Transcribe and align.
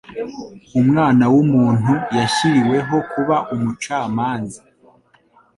Umwana 0.79 1.23
w’umuntu 1.33 1.93
yashyiriweho 2.17 2.95
kuba 3.11 3.37
umucamanza 3.53 4.61